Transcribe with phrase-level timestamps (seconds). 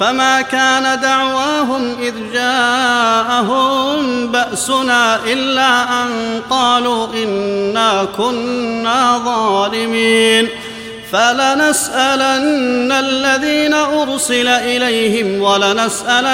[0.00, 10.48] فما كان دعواهم إذ جاءهم بأسنا إلا أن قالوا إنا كنا ظالمين.
[11.12, 16.32] فلنسألن الذين أرسل إليهم ولنسألن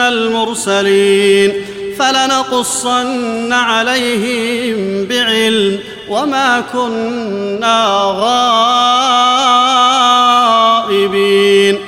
[0.00, 1.52] المرسلين.
[1.98, 7.86] فلنقصن عليهم بعلم وما كنا
[10.88, 11.87] غائبين.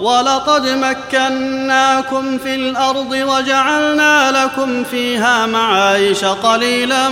[0.00, 7.08] ولقد مكناكم في الأرض وجعلنا لكم فيها معايش قليلا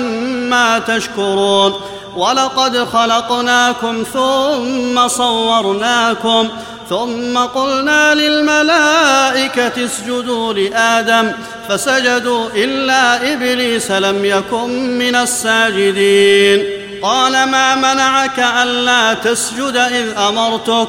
[0.51, 1.75] ما تشكرون.
[2.17, 6.49] ولقد خلقناكم ثم صورناكم
[6.89, 11.33] ثم قلنا للملائكة اسجدوا لآدم
[11.69, 16.65] فسجدوا إلا إبليس لم يكن من الساجدين.
[17.03, 20.89] قال ما منعك ألا تسجد إذ أمرتك؟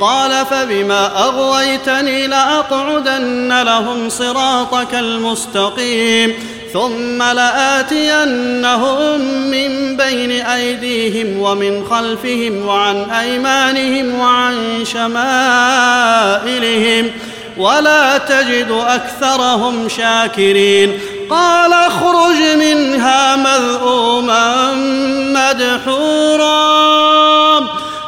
[0.00, 6.34] قال فبما أغويتني لأقعدن لهم صراطك المستقيم
[6.72, 9.20] ثم لآتينهم
[9.50, 15.10] من بين أيديهم ومن خلفهم وعن أيمانهم وعن شمائلهم
[17.56, 20.98] ولا تجد أكثرهم شاكرين
[21.30, 24.72] قال اخرج منها مذءوما
[25.34, 26.66] مدحورا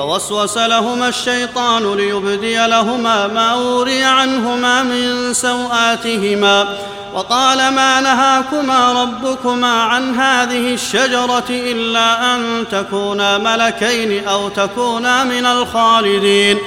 [0.00, 6.68] فوسوس لهما الشيطان ليبدي لهما ما أوري عنهما من سوآتهما
[7.14, 16.58] وقال ما نهاكما ربكما عن هذه الشجرة إلا أن تكونا ملكين أو تكونا من الخالدين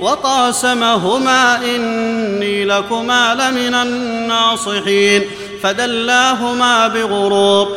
[0.00, 5.22] وقاسمهما إني لكما لمن الناصحين
[5.62, 7.76] فدلاهما بغرور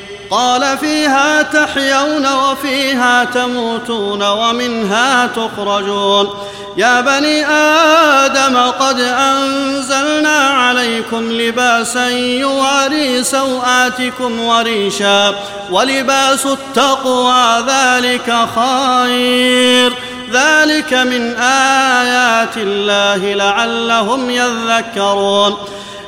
[0.31, 6.29] قال فيها تحيون وفيها تموتون ومنها تخرجون.
[6.77, 15.35] يا بني آدم قد أنزلنا عليكم لباسا يواري سوآتكم وريشا
[15.71, 19.93] ولباس التقوى ذلك خير.
[20.31, 25.57] ذلك من آيات الله لعلهم يذكرون.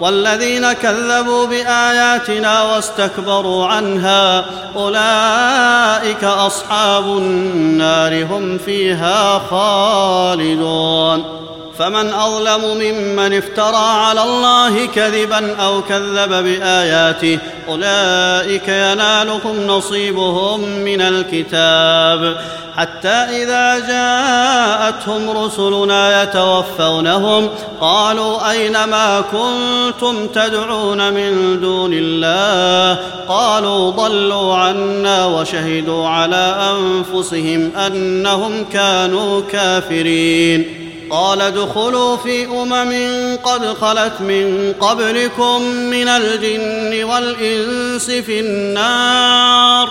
[0.00, 4.44] والذين كذبوا بآياتنا واستكبروا عنها
[4.76, 11.24] أولئك أصحاب النار هم فيها خالدون
[11.80, 17.38] فمن أظلم ممن افترى على الله كذبا أو كذب بآياته
[17.68, 22.36] أولئك ينالهم نصيبهم من الكتاب
[22.76, 27.48] حتى إذا جاءتهم رسلنا يتوفونهم
[27.80, 38.64] قالوا أين ما كنتم تدعون من دون الله قالوا ضلوا عنا وشهدوا على أنفسهم أنهم
[38.72, 40.79] كانوا كافرين
[41.10, 42.92] قال ادخلوا في أمم
[43.44, 49.90] قد خلت من قبلكم من الجن والإنس في النار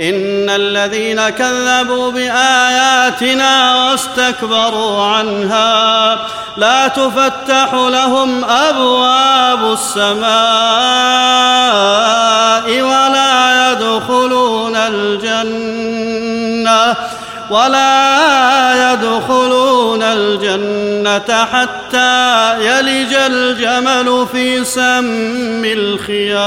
[0.00, 6.18] إن الذين كذبوا بآياتنا واستكبروا عنها
[6.56, 10.26] لا تفتح لهم أبواب السماء
[12.82, 14.76] ولا يدخلون
[17.50, 26.46] ولا يدخلون الجنة حتى يلج الجمل في سم الخياط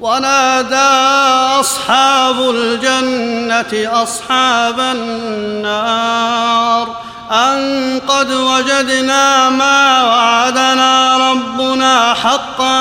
[0.00, 0.76] ونادى
[1.60, 6.26] أصحاب الجنة أصحاب النار
[7.30, 12.76] أن قد وجدنا ما وعدنا ربنا حقا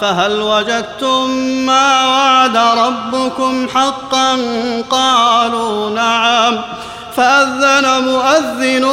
[0.00, 1.30] فهل وجدتم
[1.66, 4.38] ما وعد ربكم حقا؟
[4.90, 6.60] قالوا نعم.
[7.16, 8.86] فأذن مؤذن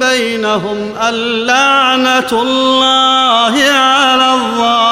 [0.00, 4.91] بينهم اللعنه الله على الظالمين.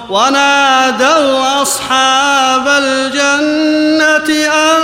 [0.11, 4.81] ونادوا أصحاب الجنة أن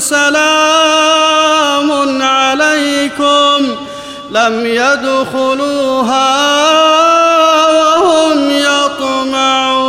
[0.00, 1.90] سلام
[2.22, 3.76] عليكم
[4.30, 6.28] لم يدخلوها
[7.70, 9.88] وهم يطمعون.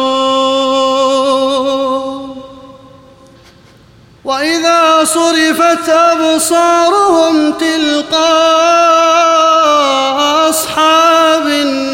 [4.25, 8.19] وإذا صرفت أبصارهم تلقاء
[10.49, 11.88] أصحاب النار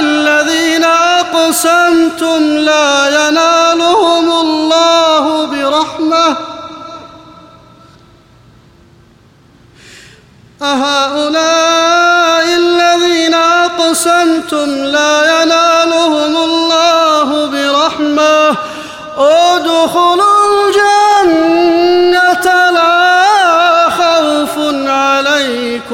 [0.00, 3.53] الذين أقسمتم لا ينالهم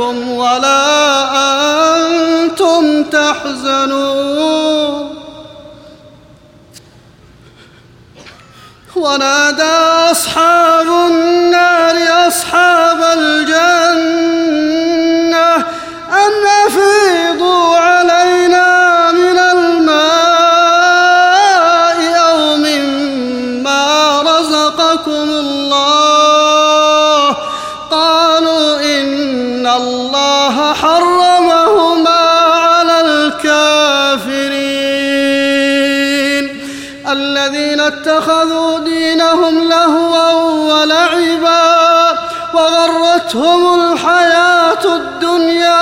[0.00, 0.82] عليكم ولا
[1.96, 4.40] أنتم تحزنون.
[8.96, 9.62] ونادى
[10.10, 13.89] أصحاب النار أصحاب الجنة
[39.70, 40.32] لهوا
[40.70, 41.64] ولعبا
[42.54, 45.80] وغرتهم الحياة الدنيا.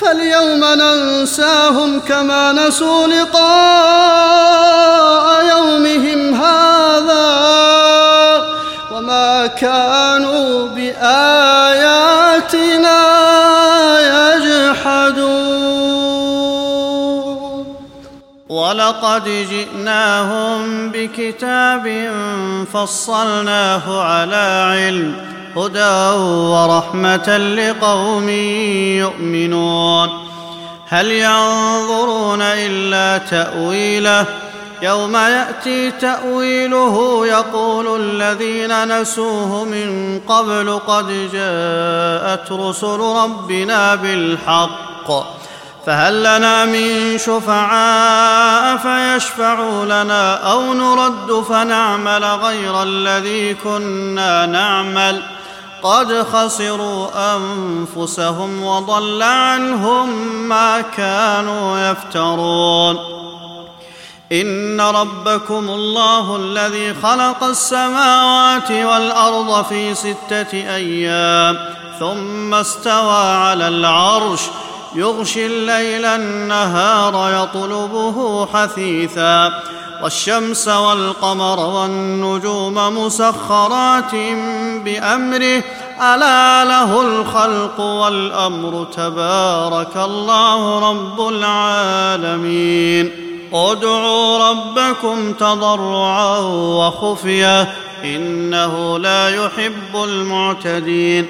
[0.00, 4.48] فاليوم ننساهم كما نسوا لقاء
[5.56, 7.28] يومهم هذا
[8.92, 11.98] وما كانوا بآياتنا
[18.88, 22.10] ولقد جئناهم بكتاب
[22.72, 25.16] فصلناه على علم
[25.56, 26.18] هدى
[26.52, 28.28] ورحمة لقوم
[28.98, 30.08] يؤمنون.
[30.88, 34.26] هل ينظرون إلا تأويله؟
[34.82, 45.37] يوم يأتي تأويله يقول الذين نسوه من قبل قد جاءت رسل ربنا بالحق.
[45.88, 55.22] فهل لنا من شفعاء فيشفعوا لنا أو نرد فنعمل غير الذي كنا نعمل؟
[55.82, 60.08] قد خسروا أنفسهم وضل عنهم
[60.48, 62.98] ما كانوا يفترون.
[64.32, 71.58] إن ربكم الله الذي خلق السماوات والأرض في ستة أيام
[72.00, 74.40] ثم استوى على العرش
[74.94, 79.62] يغشي الليل النهار يطلبه حثيثا
[80.02, 84.14] والشمس والقمر والنجوم مسخرات
[84.84, 85.62] بأمره
[86.00, 93.10] ألا له الخلق والأمر تبارك الله رب العالمين
[93.52, 101.26] ادعوا ربكم تضرعا وخفيه إنه لا يحب المعتدين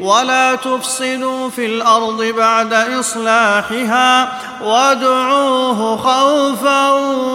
[0.00, 4.32] ولا تفسدوا في الأرض بعد إصلاحها
[4.64, 6.90] وادعوه خوفا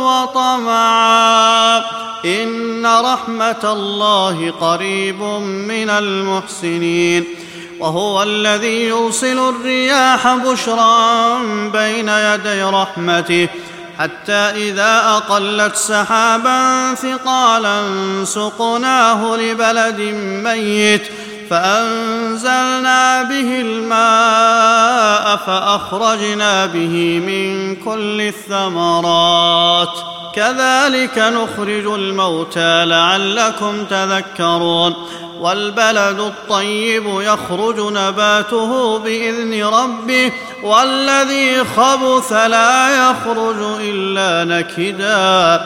[0.05, 1.77] وطمعا.
[2.25, 7.25] إن رحمة الله قريب من المحسنين.
[7.79, 11.38] وهو الذي يوصل الرياح بشرا
[11.74, 13.48] بين يدي رحمته.
[14.00, 17.84] حتى إذا أقلت سحابا ثقالا
[18.25, 20.00] سقناه لبلد
[20.43, 21.01] ميت.
[21.49, 29.89] فأنزلنا به الماء فأخرجنا به من كل الثمرات.
[30.35, 34.93] كذلك نخرج الموتى لعلكم تذكرون.
[35.39, 40.31] والبلد الطيب يخرج نباته بإذن ربه.
[40.63, 45.65] والذي خبث لا يخرج إلا نكدا.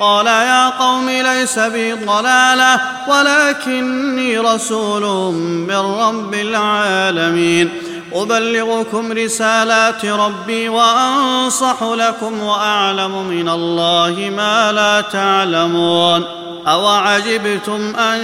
[0.00, 7.70] قال يا قوم ليس بي ضلالة ولكني رسول من رب العالمين.
[8.14, 16.24] أبلغكم رسالات ربي وأنصح لكم وأعلم من الله ما لا تعلمون
[16.66, 18.20] أوعجبتم أن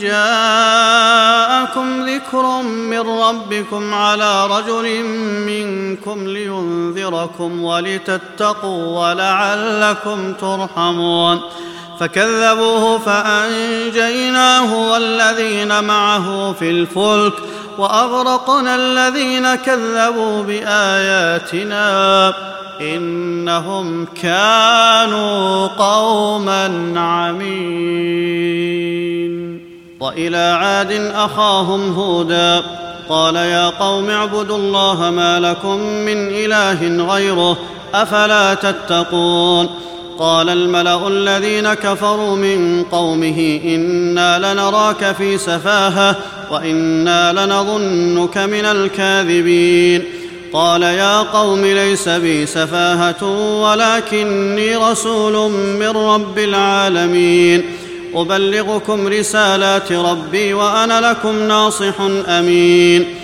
[0.00, 1.24] جاءكم
[2.06, 5.04] ذكر من ربكم على رجل
[5.46, 11.40] منكم لينذركم ولتتقوا ولعلكم ترحمون
[12.00, 17.32] فكذبوه فأنجيناه والذين معه في الفلك
[17.78, 22.34] وأغرقنا الذين كذبوا بآياتنا
[22.80, 28.14] إنهم كانوا قوما عمين.
[30.00, 32.62] وإلى عاد أخاهم هودا
[33.08, 37.56] قال يا قوم اعبدوا الله ما لكم من إله غيره
[37.94, 39.68] أفلا تتقون
[40.18, 46.16] قال الملأ الذين كفروا من قومه إنا لنراك في سفاهة
[46.50, 50.04] وإنا لنظنك من الكاذبين.
[50.52, 53.24] قال يا قوم ليس بي سفاهة
[53.62, 57.62] ولكني رسول من رب العالمين.
[58.14, 63.23] أبلغكم رسالات ربي وأنا لكم ناصح أمين.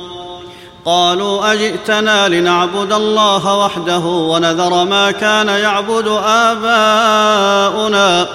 [0.85, 8.27] قالوا أجئتنا لنعبد الله وحده ونذر ما كان يعبد آباؤنا.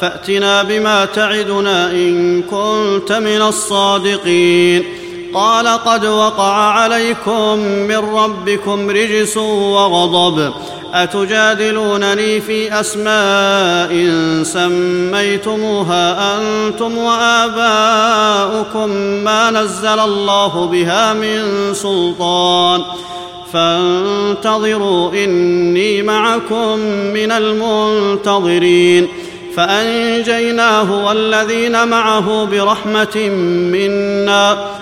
[0.00, 4.84] فأتنا بما تعدنا إن كنت من الصادقين.
[5.34, 10.52] قال قد وقع عليكم من ربكم رجس وغضب.
[10.94, 13.92] أتجادلونني في أسماء
[14.42, 18.88] سميتموها أنتم وآباؤكم
[19.24, 22.82] ما نزل الله بها من سلطان.
[23.52, 26.78] فانتظروا إني معكم
[27.14, 29.08] من المنتظرين.
[29.56, 33.16] فأنجيناه والذين معه برحمة
[33.72, 34.81] منا.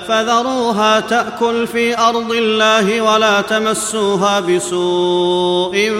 [0.11, 5.91] فذروها تأكل في أرض الله ولا تمسوها بسوء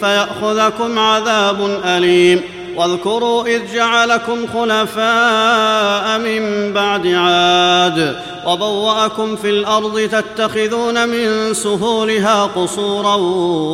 [0.00, 2.42] فيأخذكم عذاب أليم.
[2.76, 8.16] واذكروا إذ جعلكم خلفاء من بعد عاد
[8.46, 13.16] وبوأكم في الأرض تتخذون من سهولها قصورا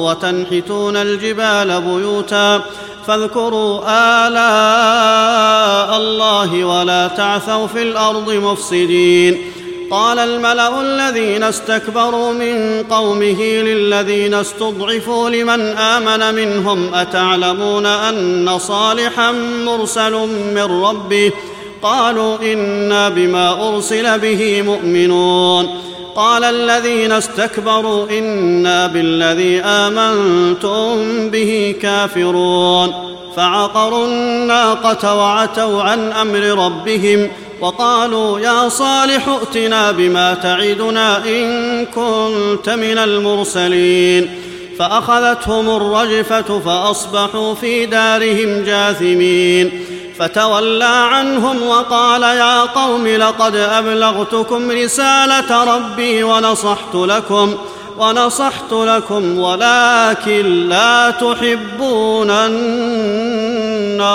[0.04, 2.60] وتنحتون الجبال بيوتا
[3.06, 3.80] فاذكروا
[4.26, 9.53] آلاء الله ولا تعثوا في الأرض مفسدين.
[9.90, 19.32] قال الملأ الذين استكبروا من قومه للذين استضعفوا لمن آمن منهم أتعلمون أن صالحا
[19.66, 20.12] مرسل
[20.54, 21.32] من ربه؟
[21.82, 25.80] قالوا إنا بما أرسل به مؤمنون.
[26.16, 30.96] قال الذين استكبروا إنا بالذي آمنتم
[31.30, 33.14] به كافرون.
[33.36, 37.28] فعقروا الناقة وعتوا عن أمر ربهم.
[37.60, 44.30] وقالوا يا صالح ائتنا بما تعدنا إن كنت من المرسلين.
[44.78, 49.70] فأخذتهم الرجفة فأصبحوا في دارهم جاثمين.
[50.18, 57.54] فتولى عنهم وقال يا قوم لقد أبلغتكم رسالة ربي ونصحت لكم
[57.98, 64.14] ونصحت لكم ولكن لا تحبون الناصحين.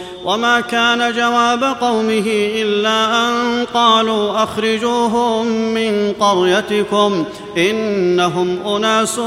[0.25, 2.23] وما كان جواب قومه
[2.61, 7.25] الا ان قالوا اخرجوهم من قريتكم
[7.57, 9.19] انهم اناس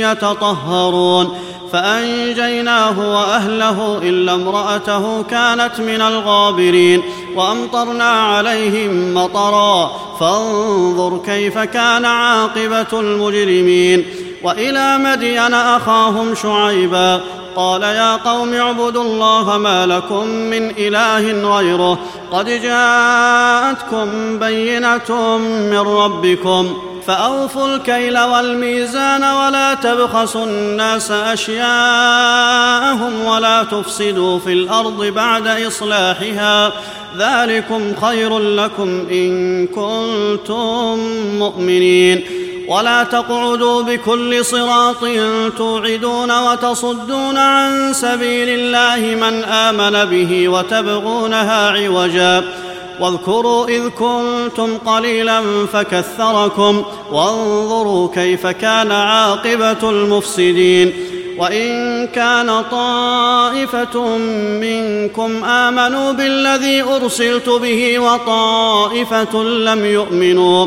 [0.00, 1.38] يتطهرون
[1.72, 7.02] فانجيناه واهله الا امراته كانت من الغابرين
[7.36, 14.04] وامطرنا عليهم مطرا فانظر كيف كان عاقبه المجرمين
[14.42, 17.20] والى مدين اخاهم شعيبا
[17.56, 21.98] قال يا قوم اعبدوا الله ما لكم من إله غيره.
[22.32, 26.76] قد جاءتكم بينة من ربكم.
[27.06, 31.64] فأوفوا الكيل والميزان ولا تبخسوا الناس أشياءهم
[33.24, 36.72] ولا تفسدوا في الأرض بعد إصلاحها.
[37.18, 40.98] ذلكم خير لكم إن كنتم
[41.38, 42.45] مؤمنين.
[42.68, 45.04] ولا تقعدوا بكل صراط
[45.56, 52.44] توعدون وتصدون عن سبيل الله من آمن به وتبغونها عوجا.
[53.00, 60.92] واذكروا إذ كنتم قليلا فكثركم وانظروا كيف كان عاقبة المفسدين.
[61.38, 64.16] وإن كان طائفة
[64.60, 70.66] منكم آمنوا بالذي أرسلت به وطائفة لم يؤمنوا.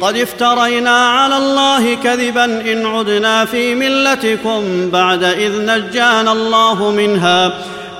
[0.00, 7.52] قد افترينا على الله كذبا إن عدنا في ملتكم بعد إذ نجانا الله منها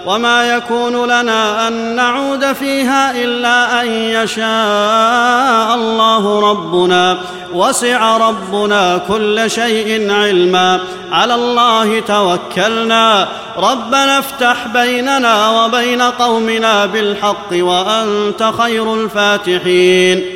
[0.07, 7.19] وما يكون لنا أن نعود فيها إلا أن يشاء الله ربنا
[7.53, 10.81] وسع ربنا كل شيء علما
[11.13, 20.36] على الله توكلنا ربنا افتح بيننا وبين قومنا بالحق وأنت خير الفاتحين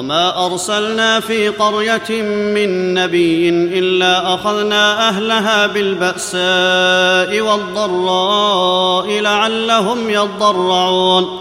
[0.00, 2.22] وما ارسلنا في قريه
[2.54, 11.40] من نبي الا اخذنا اهلها بالباساء والضراء لعلهم يضرعون.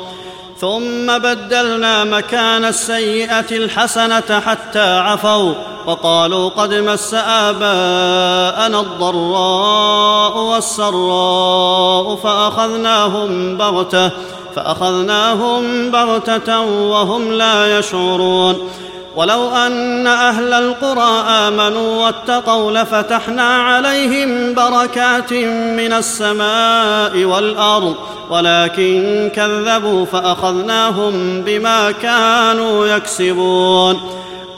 [0.59, 5.53] ثم بدلنا مكان السيئه الحسنه حتى عفوا
[5.85, 14.11] وقالوا قد مس اباءنا الضراء والسراء فاخذناهم بغته
[14.55, 18.69] فأخذناهم بغتة وهم لا يشعرون.
[19.15, 25.33] ولو أن أهل القرى آمنوا واتقوا لفتحنا عليهم بركات
[25.79, 27.95] من السماء والأرض
[28.29, 33.99] ولكن كذبوا فأخذناهم بما كانوا يكسبون.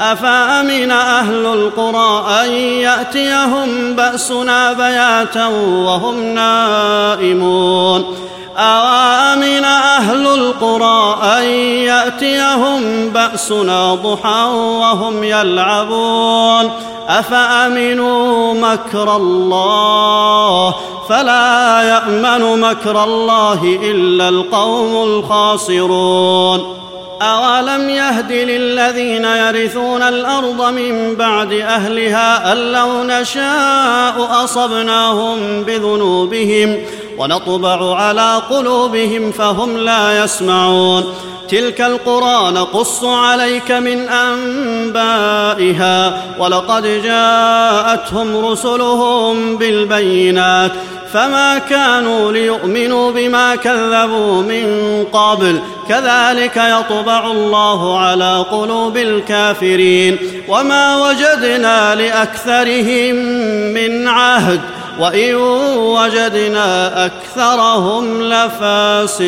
[0.02, 5.48] أفأمن أهل القرى أن يأتيهم بأسنا بياتا
[5.86, 8.18] وهم نائمون؟
[8.58, 11.44] أوامن أهل القرى أن
[11.88, 16.72] يأتيهم بأسنا ضحى وهم يلعبون.
[17.08, 20.76] أفأمنوا مكر الله؟
[21.10, 26.78] فلا يأمن مكر الله إلا القوم الخاسرون.
[27.22, 36.78] أولم يهد للذين يرثون الأرض من بعد أهلها أن لو نشاء أصبناهم بذنوبهم
[37.22, 41.14] ونطبع على قلوبهم فهم لا يسمعون.
[41.50, 45.98] تلك القرى نقص عليك من أنبائها
[46.40, 50.72] ولقد جاءتهم رسلهم بالبينات.
[51.14, 54.66] فما كانوا ليؤمنوا بما كذبوا من
[55.14, 55.62] قبل.
[55.90, 60.18] كذلك يطبع الله على قلوب الكافرين.
[60.48, 63.16] وما وجدنا لأكثرهم
[63.74, 64.60] من عهد.
[65.00, 65.36] وإن
[65.76, 69.28] وجدنا أكثرهم لفاسقين.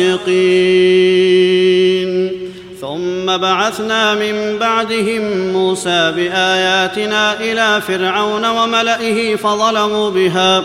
[2.80, 10.62] ثم بعثنا من بعدهم موسى بآياتنا إلى فرعون وملئه فظلموا بها.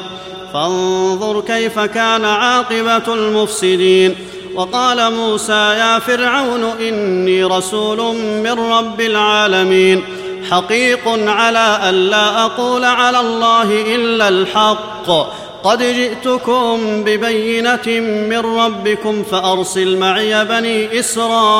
[0.54, 4.16] فانظر كيف كان عاقبة المفسدين.
[4.56, 10.04] وقال موسى يا فرعون إني رسول من رب العالمين.
[10.52, 15.10] حقيق على الا أقول على الله إلا الحق.
[15.64, 17.88] قد جئتكم ببينة
[18.30, 21.60] من ربكم فأرسل معي بني إسرائيل.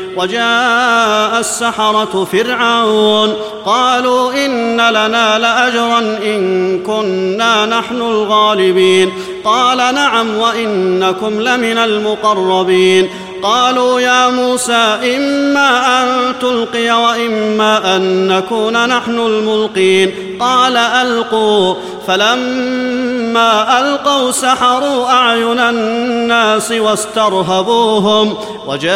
[0.17, 3.33] وجاء السحرة فرعون.
[3.65, 9.11] قالوا إن لنا لأجرا إن كنا نحن الغالبين.
[9.45, 13.09] قال نعم وإنكم لمن المقربين.
[13.43, 20.37] قالوا يا موسى إما أن تلقي وإما أن نكون نحن الملقين.
[20.39, 21.75] قال ألقوا.
[22.07, 28.91] فلما ألقوا سحروا أعين الناس واسترهبوهم وجاءوا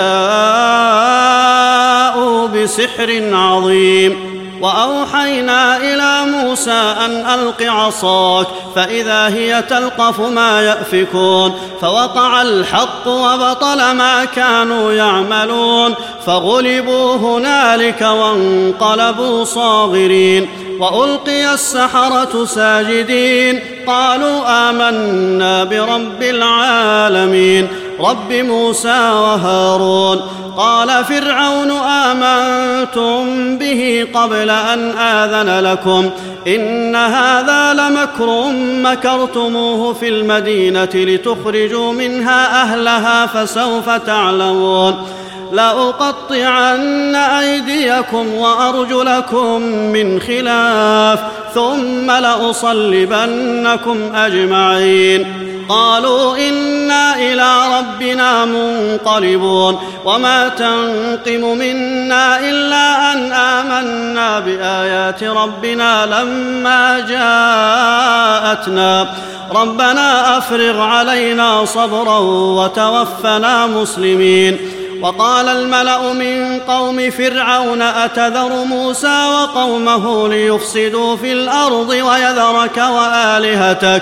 [2.47, 4.35] بسحر عظيم.
[4.61, 6.71] وأوحينا إلى موسى
[7.05, 15.93] أن ألق عصاك فإذا هي تلقف ما يأفكون فوقع الحق وبطل ما كانوا يعملون
[16.25, 27.67] فغلبوا هنالك وانقلبوا صاغرين وألقي السحرة ساجدين قالوا آمنا برب العالمين
[27.99, 30.21] رب موسى وهارون
[30.57, 33.25] قال فرعون آمنتم
[33.57, 36.09] به قبل أن آذن لكم
[36.47, 38.51] إن هذا لمكر
[38.83, 45.07] مكرتموه في المدينة لتخرجوا منها أهلها فسوف تعلمون.
[45.51, 51.19] لأقطعن أيديكم وأرجلكم من خلاف
[51.53, 55.44] ثم لأصلبنكم أجمعين.
[55.69, 69.07] قالوا إنا إلى ربنا منقلبون وما تنقم منا إلا أن آمنا بآيات ربنا لما جاءتنا.
[69.55, 74.57] ربنا أفرغ علينا صبرا وتوفنا مسلمين.
[75.01, 84.01] وقال الملأ من قوم فرعون أتذر موسى وقومه ليفسدوا في الأرض ويذرك وآلهتك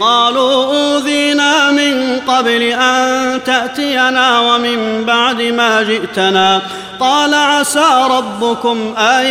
[0.00, 6.62] قالوا أوذينا من قبل أن تأتينا ومن بعد ما جئتنا.
[7.00, 9.26] قال عسى ربكم أن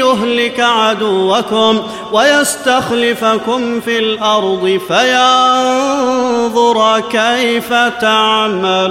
[0.00, 8.90] يهلك عدوكم ويستخلفكم في الأرض فينظر كيف تعملون.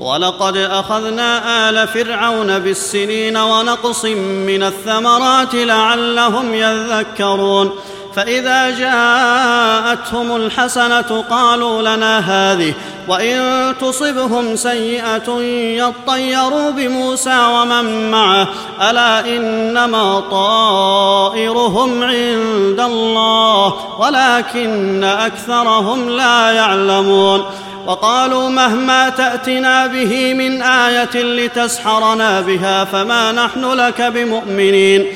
[0.00, 4.04] ولقد أخذنا آل فرعون بالسنين ونقص
[4.46, 7.70] من الثمرات لعلهم يذكرون.
[8.16, 12.74] فإذا جاءتهم الحسنة قالوا لنا هذه
[13.08, 15.40] وإن تصبهم سيئة
[15.78, 18.48] يطيروا بموسى ومن معه.
[18.90, 27.44] ألا إنما طائرهم عند الله ولكن أكثرهم لا يعلمون.
[27.86, 35.06] وقالوا مهما تأتنا به من آية لتسحرنا بها فما نحن لك بمؤمنين.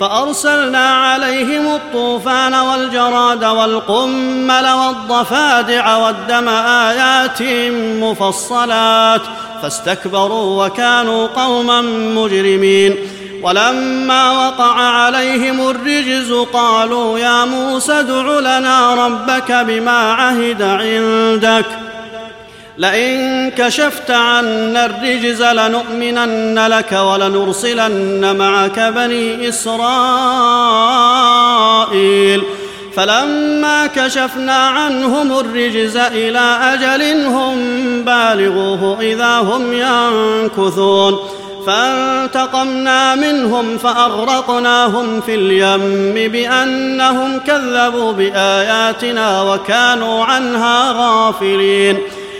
[0.00, 7.42] فأرسلنا عليهم الطوفان والجراد والقمل والضفادع والدم آيات
[8.02, 9.20] مفصلات
[9.62, 11.80] فاستكبروا وكانوا قوما
[12.14, 12.96] مجرمين.
[13.42, 21.89] ولما وقع عليهم الرجز قالوا يا موسى ادع لنا ربك بما عهد عندك.
[22.78, 29.80] لئن كشفت عنا الرجز لنؤمنن لك ولنرسلن معك بني إسرائيل.
[32.96, 37.56] فلما كشفنا عنهم الرجز إلى أجل هم
[38.04, 41.18] بالغوه إذا هم ينكثون.
[41.66, 51.98] فانتقمنا منهم فأغرقناهم في اليم بأنهم كذبوا بآياتنا وكانوا عنها غافلين.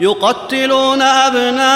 [0.00, 1.68] يقتلون أبناءكم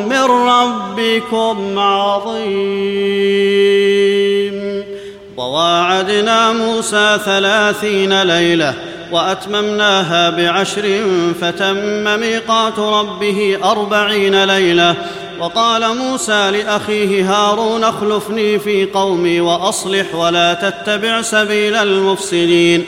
[0.09, 3.33] من ربكم عظيم.
[5.37, 8.75] وواعدنا موسى ثلاثين ليلة
[9.13, 11.03] وأتممناها بعشر
[11.41, 14.95] فتم ميقات ربه أربعين ليلة
[15.41, 22.85] وقال موسى لأخيه هارون اخلفني في قومي وأصلح ولا تتبع سبيل المفسدين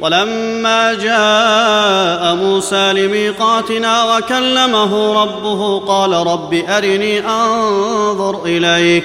[0.00, 9.04] ولما جاء موسى لميقاتنا وكلمه ربه قال رب أرني أنظر إليك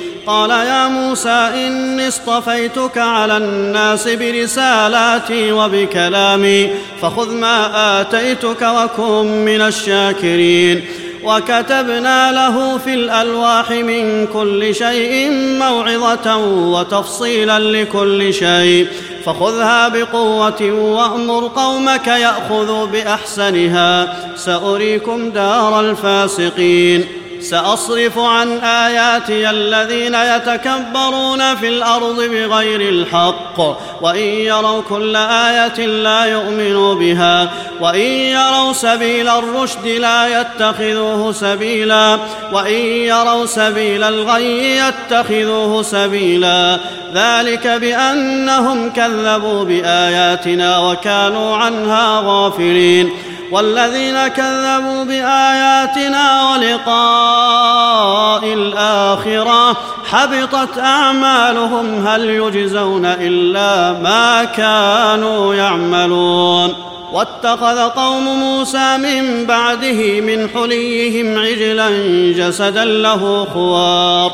[0.31, 6.69] قال يا موسى إني اصطفيتك على الناس برسالاتي وبكلامي
[7.01, 10.85] فخذ ما آتيتك وكن من الشاكرين.
[11.23, 16.37] وكتبنا له في الألواح من كل شيء موعظة
[16.73, 18.87] وتفصيلا لكل شيء.
[19.25, 27.20] فخذها بقوة وأمر قومك ياخذوا بأحسنها سأريكم دار الفاسقين.
[27.41, 33.59] سأصرف عن آياتي الذين يتكبرون في الأرض بغير الحق
[34.01, 42.17] وإن يروا كل آية لا يؤمنوا بها وإن يروا سبيل الرشد لا يتخذوه سبيلا
[42.53, 46.79] وإن يروا سبيل الغي يتخذوه سبيلا.
[47.13, 53.11] ذلك بأنهم كذبوا بآياتنا وكانوا عنها غافلين.
[53.51, 59.77] والذين كذبوا بآياتنا ولقاء الآخرة
[60.11, 66.73] حبطت أعمالهم هل يجزون إلا ما كانوا يعملون
[67.13, 71.89] واتخذ قوم موسى من بعده من حليهم عجلا
[72.35, 74.31] جسدا له خوار.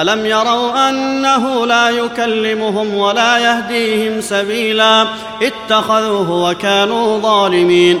[0.00, 5.06] ألم يروا أنه لا يكلمهم ولا يهديهم سبيلا؟
[5.42, 8.00] اتخذوه وكانوا ظالمين.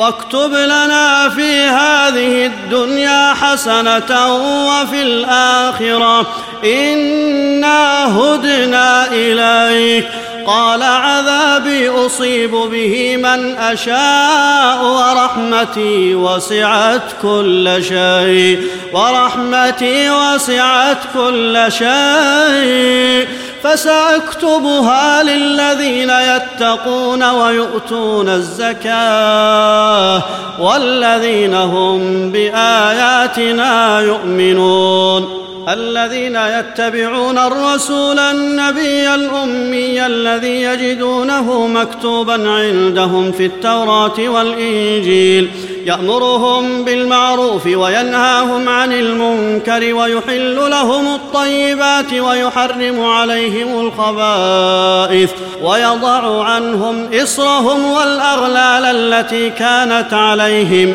[0.00, 6.26] واكتب لنا في هذه الدنيا حسنة وفي الآخرة
[6.64, 10.08] إنا هدنا إليك.
[10.50, 23.28] قال عذابي أصيب به من أشاء ورحمتي وسعت كل شيء ورحمتي وسعت كل شيء.
[23.62, 30.22] فسأكتبها للذين يتقون ويؤتون الزكاة
[30.60, 35.49] والذين هم بآياتنا يؤمنون.
[35.68, 45.50] الذين يتبعون الرسول النبي الأمي الذي يجدونه مكتوبا عندهم في التوراة والإنجيل
[45.86, 55.30] يأمرهم بالمعروف وينهاهم عن المنكر ويحل لهم الطيبات ويحرم عليهم الخبائث
[55.62, 60.94] ويضع عنهم إصرهم والأغلال التي كانت عليهم.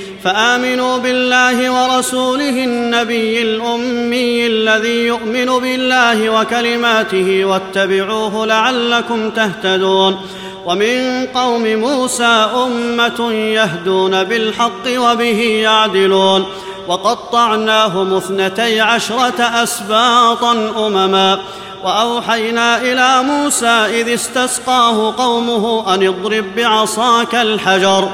[0.23, 10.21] فآمنوا بالله ورسوله النبي الأمي الذي يؤمن بالله وكلماته واتبعوه لعلكم تهتدون
[10.65, 16.45] ومن قوم موسى أمة يهدون بالحق وبه يعدلون
[16.87, 20.51] وقطعناهم اثنتي عشرة أسباطا
[20.87, 21.39] أمما
[21.83, 28.09] وأوحينا إلى موسى إذ استسقاه قومه أن اضرب بعصاك الحجر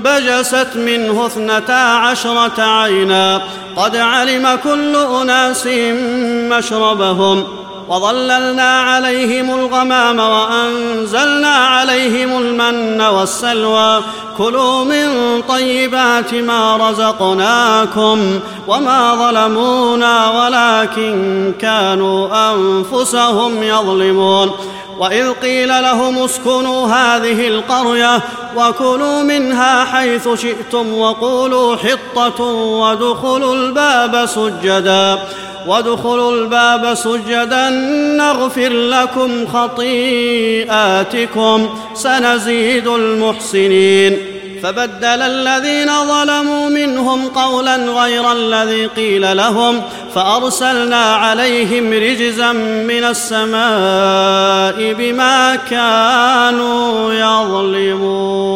[0.00, 3.42] فانبجست منه اثنتا عشرة عينا.
[3.76, 5.66] قد علم كل أناس
[6.50, 7.44] مشربهم.
[7.92, 14.00] وظللنا عليهم الغمام وأنزلنا عليهم المن والسلوى.
[14.38, 24.50] كلوا من طيبات ما رزقناكم وما ظلمونا ولكن كانوا أنفسهم يظلمون.
[24.98, 28.20] وإذ قيل لهم اسكنوا هذه القرية
[28.56, 35.18] وكلوا منها حيث شئتم وقولوا حطة وادخلوا الباب سجدا.
[35.66, 37.70] وادخلوا الباب سجدا
[38.18, 40.88] نغفر لكم خطيئاتكم
[41.94, 44.18] سنزيد المحسنين.
[44.62, 49.82] فبدل الذين ظلموا منهم قولا غير الذي قيل لهم
[50.14, 58.52] فأرسلنا عليهم رجزا من السماء بما كانوا يظلمون.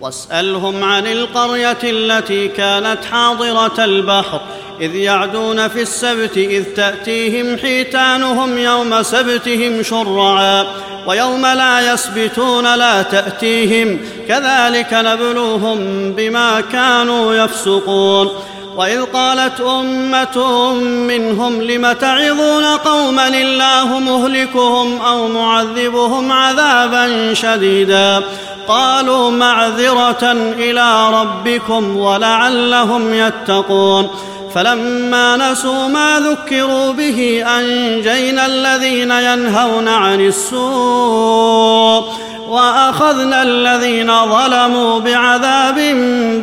[0.00, 4.40] واسألهم عن القرية التي كانت حاضرة البحر
[4.80, 10.66] إذ يعدون في السبت إذ تأتيهم حيتانهم يوم سبتهم شرعا
[11.06, 13.98] ويوم لا يسبتون لا تأتيهم
[14.28, 15.78] كذلك نبلوهم
[16.12, 18.30] بما كانوا يفسقون
[18.76, 28.22] وإذ قالت أمة منهم لم تعظون قوما الله مهلكهم أو معذبهم عذابا شديدا
[28.68, 34.10] قالوا معذرة إلى ربكم ولعلهم يتقون
[34.54, 42.04] فلما نسوا ما ذكروا به أنجينا الذين ينهون عن السوء
[42.48, 45.78] وأخذنا الذين ظلموا بعذاب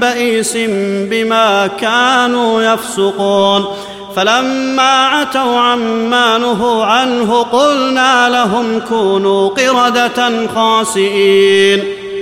[0.01, 0.57] بئيس
[1.09, 3.65] بما كانوا يفسقون
[4.15, 11.83] فلما عتوا عما نهوا عنه قلنا لهم كونوا قردة خاسئين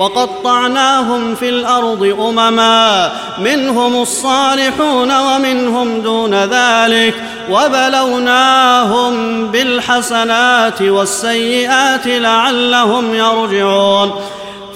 [0.00, 7.14] وقطعناهم في الأرض أمما منهم الصالحون ومنهم دون ذلك
[7.50, 14.12] وبلوناهم بالحسنات والسيئات لعلهم يرجعون.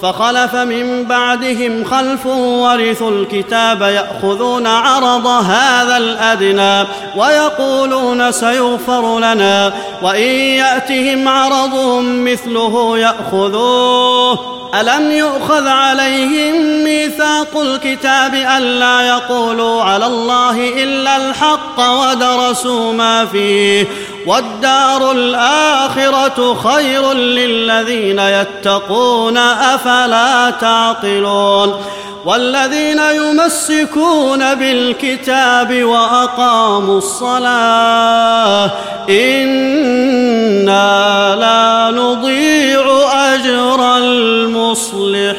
[0.01, 10.29] فخلف من بعدهم خلف ورثوا الكتاب يأخذون عرض هذا الأدنى ويقولون سيغفر لنا وإن
[10.61, 14.64] يأتهم عرض مثله يأخذوه.
[14.73, 23.87] ألم يؤخذ عليهم ميثاق الكتاب ألا يقولوا على الله إلا الحق ودرسوا ما فيه
[24.25, 31.81] والدار الآخرة خير للذين يتقون أفلا تعقلون
[32.25, 38.71] والذين يمسكون بالكتاب وأقاموا الصلاة
[39.09, 40.65] إنا
[41.39, 42.85] لا نضيع
[43.35, 45.35] أجر المصلحين.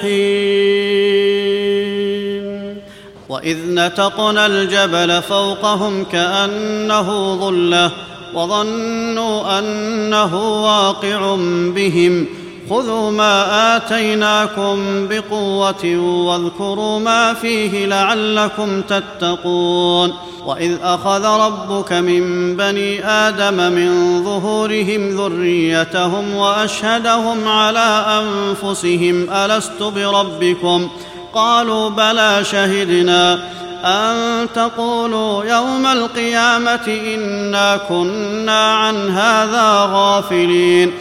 [3.29, 7.91] وإذ نتقنا الجبل فوقهم كأنه ظلة
[8.35, 11.37] وظنوا أنه واقع
[11.75, 12.27] بهم.
[12.71, 15.97] خذوا ما آتيناكم بقوة
[16.27, 20.13] واذكروا ما فيه لعلكم تتقون.
[20.47, 30.89] وإذ أخذ ربك من بني آدم من ظهورهم ذريتهم وأشهدهم على أنفسهم ألست بربكم؟
[31.35, 33.39] قالوا بلى شهدنا
[33.85, 40.93] أن تقولوا يوم القيامة إنا كنا عن هذا غافلين.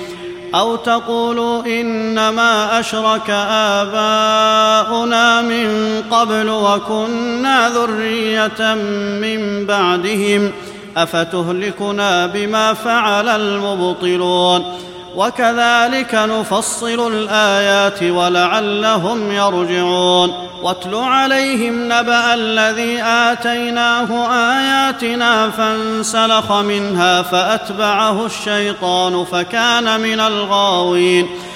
[0.56, 5.68] أو تقولوا إنما أشرك آباؤنا من
[6.12, 8.76] قبل وكنا ذرية
[9.22, 10.52] من بعدهم
[10.98, 14.64] أفتهلكنا بما فعل المبطلون
[15.16, 20.34] وكذلك نفصل الآيات ولعلهم يرجعون.
[20.62, 31.30] واتل عليهم نبأ الذي آتيناه آياتنا فانسلخ منها فأتبعه الشيطان فكان من الغاوين.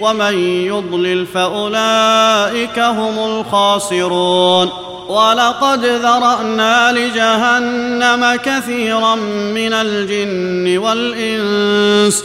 [0.00, 4.88] ومن يضلل فأولئك هم الخاسرون.
[5.08, 9.14] ولقد ذرأنا لجهنم كثيرا
[9.54, 12.24] من الجن والإنس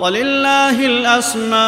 [0.00, 1.60] ولله الأسماء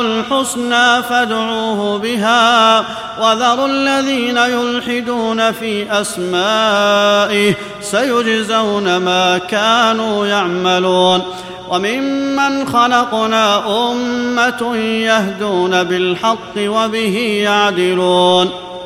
[0.00, 2.78] الحسنى فادعوه بها
[3.22, 11.22] وذروا الذين يلحدون في أسمائه سيجزون ما كانوا يعملون
[11.70, 18.67] وممن خلقنا أمة يهدون بالحق وبه يعدلون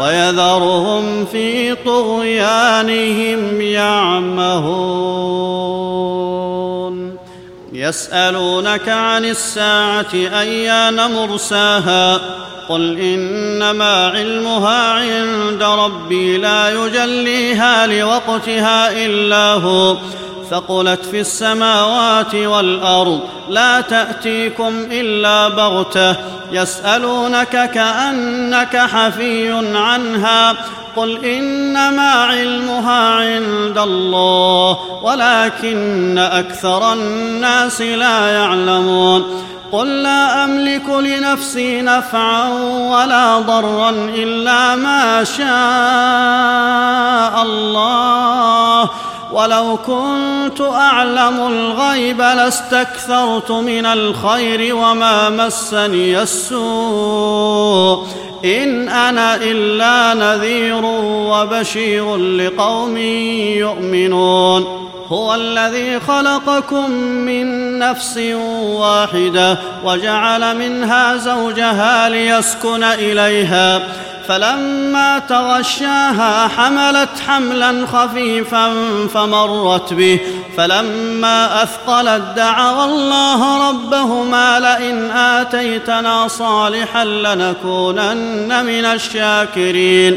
[0.00, 5.16] ويذرهم في طغيانهم يعمهون.
[7.72, 12.20] يسألونك عن الساعة أيان مرساها؟
[12.68, 19.96] قل إنما علمها عند ربي لا يجليها لوقتها إلا هو.
[20.50, 26.16] ثقلت في السماوات والأرض لا تأتيكم إلا بغتة
[26.52, 30.56] يسألونك كأنك حفي عنها
[30.96, 39.42] قل إنما علمها عند الله ولكن أكثر الناس لا يعلمون.
[39.72, 42.48] قل لا أملك لنفسي نفعا
[42.90, 45.46] ولا ضرا إلا ما شاء
[47.42, 48.90] الله.
[49.36, 58.06] ولو كنت أعلم الغيب لاستكثرت من الخير وما مسني السوء.
[58.44, 62.96] إن أنا إلا نذير وبشير لقوم
[63.56, 64.85] يؤمنون.
[65.08, 68.18] هو الذي خلقكم من نفس
[68.62, 73.82] واحدة وجعل منها زوجها ليسكن إليها.
[74.28, 78.72] فلما تغشاها حملت حملا خفيفا
[79.14, 80.20] فمرت به.
[80.56, 90.16] فلما أثقلت دعوا الله ربهما لئن آتيتنا صالحا لنكونن من الشاكرين.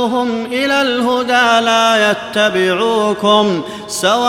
[0.01, 4.21] تدعوهم إلى الهدى لا يتبعوكم سواء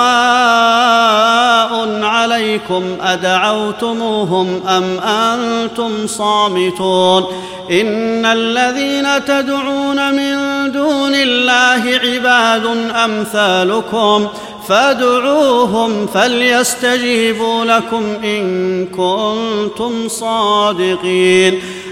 [2.04, 7.26] عليكم أدعوتموهم أم أنتم صامتون
[7.70, 10.36] إن الذين تدعون من
[10.72, 12.66] دون الله عباد
[13.04, 14.28] أمثالكم
[14.68, 21.60] فادعوهم فليستجيبوا لكم إن كنتم صادقين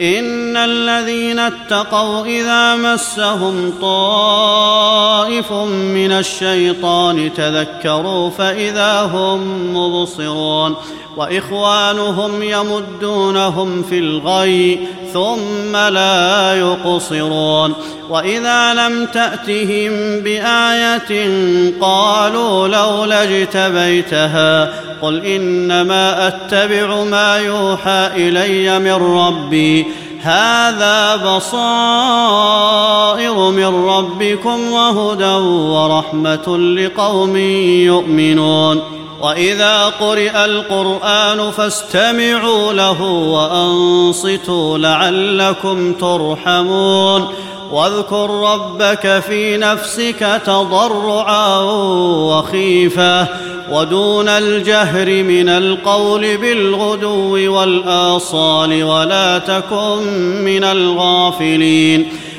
[0.00, 10.76] إن الذين اتقوا إذا مسهم طائف من الشيطان تذكروا فإذا هم مبصرون
[11.18, 14.78] وإخوانهم يمدونهم في الغي
[15.12, 17.74] ثم لا يقصرون.
[18.10, 21.30] وإذا لم تأتهم بآية
[21.80, 24.70] قالوا لولا اجتبيتها
[25.02, 29.86] قل إنما أتبع ما يوحى إلي من ربي.
[30.22, 32.70] هذا بصائر
[33.50, 35.34] من ربكم وهدى
[35.74, 37.36] ورحمة لقوم
[37.86, 38.97] يؤمنون.
[39.20, 47.28] وإذا قرئ القرآن فاستمعوا له وأنصتوا لعلكم ترحمون
[47.72, 51.60] واذكر ربك في نفسك تضرعا
[52.28, 53.26] وخيفه
[53.72, 60.02] ودون الجهر من القول بالغدو والآصال ولا تكن
[60.44, 62.08] من الغافلين